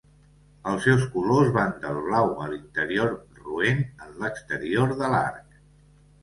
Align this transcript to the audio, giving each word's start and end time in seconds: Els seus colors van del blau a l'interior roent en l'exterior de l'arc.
Els 0.69 0.85
seus 0.85 1.03
colors 1.17 1.51
van 1.57 1.75
del 1.83 1.99
blau 2.05 2.33
a 2.45 2.47
l'interior 2.53 3.13
roent 3.43 3.85
en 4.07 4.17
l'exterior 4.25 4.97
de 5.05 5.13
l'arc. 5.15 5.63